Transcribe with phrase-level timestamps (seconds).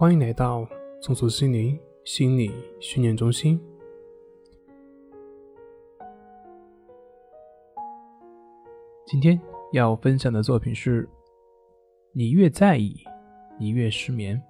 [0.00, 0.66] 欢迎来到
[1.02, 3.60] 松鼠心灵心理训练中心。
[9.04, 9.38] 今天
[9.74, 11.06] 要分享的作品是：
[12.14, 12.96] 你越在意，
[13.58, 14.42] 你越失眠。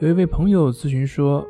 [0.00, 1.46] 有一位朋友咨询说，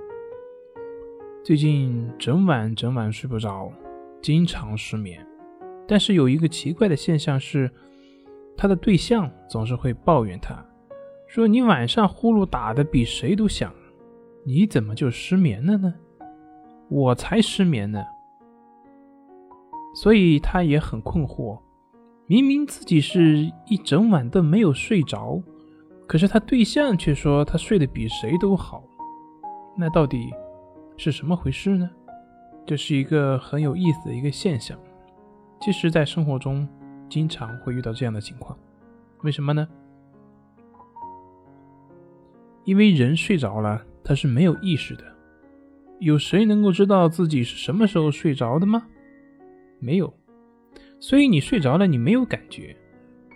[1.43, 3.73] 最近整晚整晚睡不着，
[4.21, 5.27] 经常失眠。
[5.89, 7.71] 但是有一个奇怪的现象是，
[8.55, 10.63] 他的对象总是会抱怨他。
[11.37, 13.71] 说你晚上呼噜打的比谁都响，
[14.43, 15.93] 你怎么就失眠了呢？
[16.89, 18.03] 我才失眠呢。
[19.95, 21.61] 所以他也很困惑，
[22.27, 25.43] 明明自己是一整晚都没有睡着，
[26.07, 28.83] 可是他对象却说他睡得比谁都好，
[29.77, 30.33] 那到底
[30.97, 31.91] 是什么回事呢？
[32.65, 34.79] 这是一个很有意思的一个现象。
[35.61, 36.67] 其实，在生活中
[37.11, 38.59] 经常会遇到这样的情况，
[39.23, 39.69] 为什么呢？
[42.67, 45.05] 因为人睡着了，他是没有意识的。
[46.01, 48.83] 有谁能够知道自己是什么时候睡着的吗？
[49.81, 50.13] 没有。
[51.01, 52.77] 所以你睡着了，你没有感觉，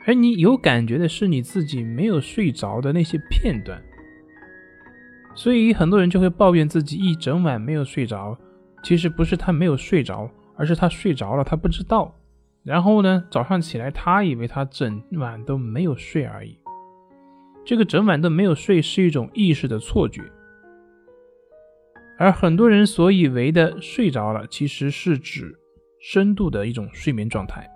[0.06, 3.80] 而你有感觉的是你自己没有睡着的那些片段。
[5.34, 8.36] 所以很多人就会抱怨自己一整晚没有睡着，
[8.82, 12.14] 其实不是他没有睡着，而是他睡着了，他不知道。
[12.62, 16.58] 然后呢，早上起来，他以为他整晚都没有睡而已。
[17.64, 20.22] 这个整晚都没有睡是一种意识的错觉，
[22.18, 25.56] 而很多人所以为的睡着了，其实是指
[26.00, 27.68] 深度的一种睡眠状态。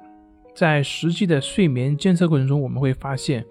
[0.54, 3.44] 在实际的睡眠监测过程中，我们会发现，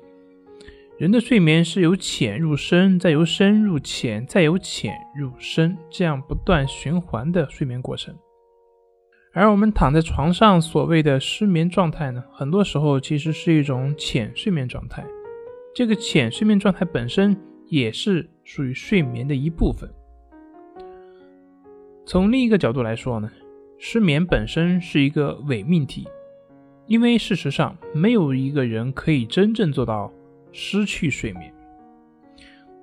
[0.97, 8.15] 人的睡眠是由浅入深，再由深入浅，再由浅入深，这样不断循环的睡眠过程。
[9.33, 15.03] 而我们躺在床上所谓的失眠状态呢，很多时候其实是一种浅睡眠状态。
[15.73, 17.35] 这个浅睡眠状态本身
[17.67, 19.89] 也是属于睡眠的一部分。
[22.05, 23.31] 从另一个角度来说呢，
[23.79, 26.07] 失眠本身是一个伪命题，
[26.85, 30.11] 因为事实上没有一个人可以真正做到
[30.51, 31.51] 失去睡眠。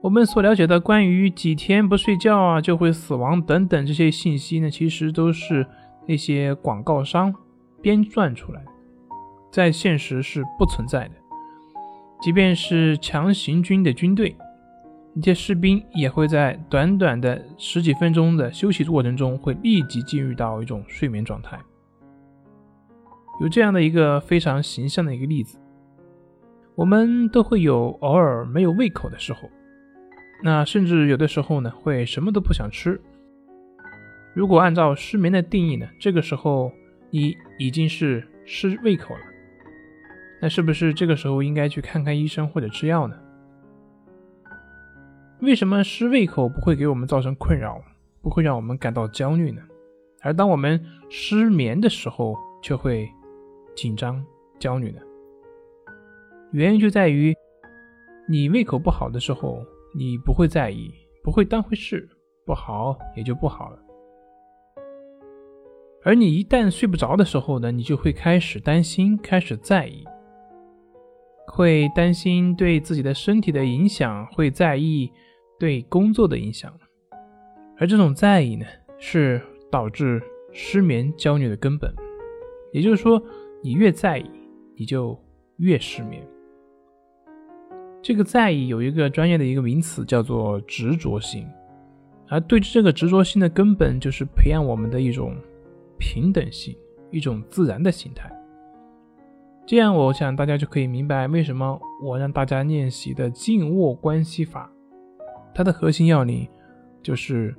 [0.02, 5.64] 我们所了解的关于几天不睡觉啊就会死亡等等这些信息呢，其实都是
[6.08, 7.32] 那些广告商
[7.80, 8.70] 编撰出来的，
[9.52, 11.19] 在现实是不存在的。
[12.20, 14.36] 即便是强行军的军队，
[15.14, 21.58] 一些士兵也会在短短的十几分钟的休息过程中，会立即进入到一种睡眠状态。
[23.40, 25.58] 有这样的一个非常形象的一个例子，
[26.74, 29.48] 我们都会有偶尔没有胃口的时候，
[30.42, 33.00] 那甚至有的时候呢，会什么都不想吃。
[34.34, 36.70] 如果按照失眠的定义呢，这个时候
[37.08, 39.20] 你已经是失胃口了。
[40.40, 43.16] 那是不是这个时候应该去看看医生或者吃药呢？
[45.40, 47.82] 为什么失胃口不会给我们造成困扰，
[48.22, 49.62] 不会让我们感到焦虑呢？
[50.22, 53.08] 而当我们失眠的时候却会
[53.74, 54.22] 紧张
[54.58, 55.00] 焦虑呢？
[56.52, 57.34] 原因就在于
[58.28, 59.64] 你胃口不好的时候，
[59.94, 60.92] 你不会在意，
[61.22, 62.08] 不会当回事，
[62.44, 63.78] 不好也就不好了。
[66.02, 70.04] 而你一旦睡不着的时候呢，你就会开始担心，开始在意。
[71.52, 75.10] 会担心对自己的身体的影响，会在意
[75.58, 76.72] 对工作的影响，
[77.76, 78.64] 而这种在意呢，
[78.98, 80.22] 是导致
[80.52, 81.92] 失眠焦虑的根本。
[82.72, 83.20] 也就是说，
[83.62, 84.30] 你越在意，
[84.76, 85.20] 你就
[85.56, 86.24] 越失眠。
[88.00, 91.46] 这个在意有一个专业的一个名词叫做执着心，
[92.28, 95.36] 而对这个执着心的根本，就是培养我们的一种
[95.98, 96.74] 平等性，
[97.10, 98.30] 一种自然的心态。
[99.70, 104.68] 这样，我想大家就可以明白为什么我让大家练习的静卧关系法，
[105.54, 106.44] 它的核心要领
[107.00, 107.54] 就是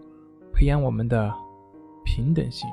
[0.54, 1.34] 培养我们的
[2.04, 2.70] 平等心。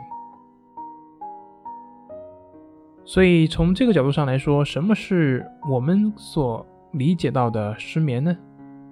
[3.04, 8.36] 所以，从这个角度上来说，什么是我们所理解到的失眠呢？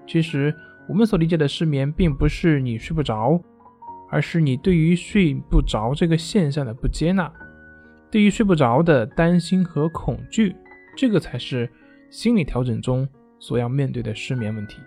[0.07, 0.55] 其实，
[0.89, 3.37] 我们所理解的失眠，并不是你睡不着，
[4.13, 7.33] 而是你对于睡不着这个现象的不接纳。
[8.11, 10.55] 对于睡不着的担心和恐惧，
[10.97, 11.69] 这个才是
[12.11, 13.07] 心理调整中
[13.39, 14.79] 所要面对的失眠问题。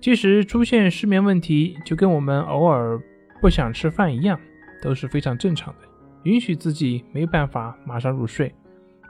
[0.00, 3.00] 其实出现失眠问题，就跟我们偶尔
[3.40, 4.38] 不想吃饭一样，
[4.82, 5.80] 都是非常正常的。
[6.24, 8.54] 允许自己没办法马上入睡，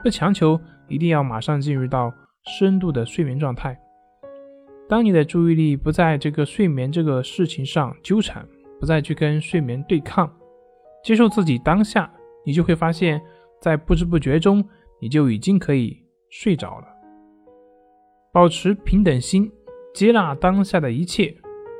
[0.03, 2.13] 不强求一定要马上进入到
[2.45, 3.77] 深度的睡眠状态。
[4.87, 8.45] 当你的注意力不在这个睡眠这个事情上纠缠，
[8.79, 10.29] 不再去跟睡眠对抗，
[11.03, 12.11] 接受自己当下。
[12.43, 13.21] 你就会发现，
[13.59, 14.63] 在不知不觉中，
[14.99, 15.97] 你就已经可以
[16.29, 16.87] 睡着了。
[18.33, 19.51] 保持平等心，
[19.93, 21.35] 接纳当下的一切，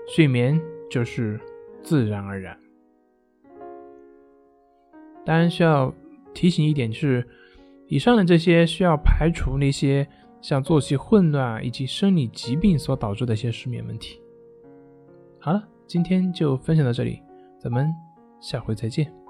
[0.08, 1.40] 睡眠就是
[1.82, 2.58] 自然而然。
[5.24, 5.94] 当然需要
[6.34, 7.26] 提醒一点，是
[7.88, 10.08] 以上的这些需要排除那些
[10.42, 14.20] 像作息混乱以及生理疾病所导致的一些失眠问题。
[15.40, 17.22] 好了，今天就分享到这里，
[17.60, 17.88] 咱们
[18.40, 19.21] 下回再见。